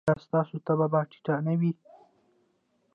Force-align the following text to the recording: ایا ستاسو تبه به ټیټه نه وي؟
ایا 0.07 0.23
ستاسو 0.25 0.55
تبه 0.65 0.87
به 0.93 0.99
ټیټه 1.09 1.35
نه 1.45 1.53
وي؟ 1.59 1.71